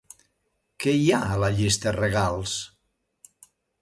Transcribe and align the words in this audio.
Què 0.85 0.93
hi 0.99 1.03
ha 1.17 1.19
a 1.33 1.37
la 1.43 1.49
llista 1.59 1.93
"regals"? 1.99 2.57